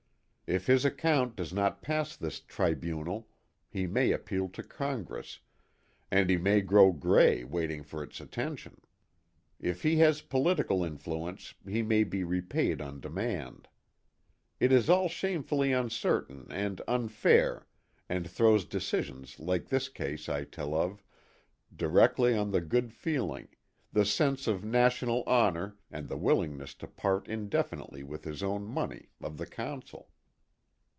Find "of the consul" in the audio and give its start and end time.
29.21-30.09